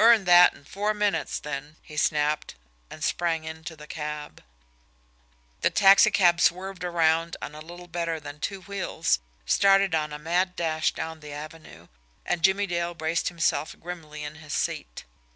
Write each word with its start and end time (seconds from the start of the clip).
"Earn 0.00 0.24
that 0.24 0.54
in 0.54 0.64
four 0.64 0.92
minutes, 0.92 1.38
then," 1.38 1.76
he 1.82 1.96
snapped 1.96 2.56
and 2.90 3.04
sprang 3.04 3.44
into 3.44 3.76
the 3.76 3.86
cab. 3.86 4.42
The 5.60 5.70
taxicab 5.70 6.40
swerved 6.40 6.82
around 6.82 7.36
on 7.40 7.52
little 7.52 7.86
better 7.86 8.18
than 8.18 8.40
two 8.40 8.62
wheels, 8.62 9.20
started 9.46 9.94
on 9.94 10.12
a 10.12 10.18
mad 10.18 10.56
dash 10.56 10.90
down 10.92 11.20
the 11.20 11.30
Avenue 11.32 11.86
and 12.26 12.42
Jimmie 12.42 12.66
Dale 12.66 12.92
braced 12.94 13.28
himself 13.28 13.76
grimly 13.78 14.24
in 14.24 14.34
his 14.42 14.52
seat. 14.52 15.04